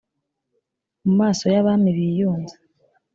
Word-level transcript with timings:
mu 1.05 1.13
maso 1.19 1.43
y 1.53 1.57
abami 1.61 1.89
biyunze 1.97 2.55